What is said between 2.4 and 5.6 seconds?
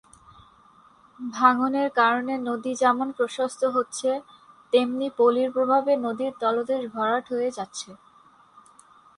নদী যেমন প্রশস্ত হচ্ছে, তেমনি পলির